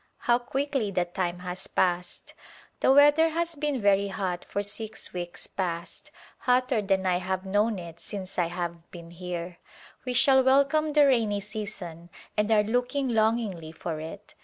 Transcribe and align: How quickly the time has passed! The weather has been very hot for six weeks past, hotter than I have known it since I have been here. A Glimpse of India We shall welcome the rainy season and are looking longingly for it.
How 0.17 0.39
quickly 0.39 0.89
the 0.89 1.05
time 1.05 1.37
has 1.41 1.67
passed! 1.67 2.33
The 2.79 2.91
weather 2.91 3.29
has 3.29 3.53
been 3.55 3.79
very 3.79 4.07
hot 4.07 4.43
for 4.45 4.63
six 4.63 5.13
weeks 5.13 5.45
past, 5.45 6.09
hotter 6.39 6.81
than 6.81 7.05
I 7.05 7.17
have 7.19 7.45
known 7.45 7.77
it 7.77 7.99
since 7.99 8.39
I 8.39 8.47
have 8.47 8.89
been 8.89 9.11
here. 9.11 9.37
A 9.37 9.45
Glimpse 9.45 9.59
of 9.59 9.67
India 9.67 9.97
We 10.05 10.13
shall 10.15 10.43
welcome 10.43 10.93
the 10.93 11.05
rainy 11.05 11.39
season 11.39 12.09
and 12.35 12.49
are 12.49 12.63
looking 12.63 13.09
longingly 13.09 13.71
for 13.71 13.99
it. 13.99 14.33